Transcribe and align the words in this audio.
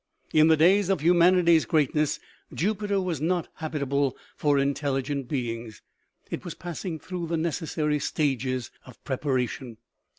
In 0.33 0.47
the 0.47 0.57
days 0.57 0.89
of 0.89 1.01
humanity's 1.01 1.65
greatness, 1.67 2.19
Jupiter 2.51 2.99
was 2.99 3.21
not 3.21 3.49
habit 3.57 3.83
able 3.83 4.17
for 4.35 4.57
intelligent 4.57 5.27
beings. 5.27 5.83
It 6.31 6.43
was 6.43 6.55
passing 6.55 6.97
through 6.97 7.27
the 7.27 7.37
necessary 7.37 7.99
stages 7.99 8.71
of 8.87 9.03
preparation. 9.03 9.77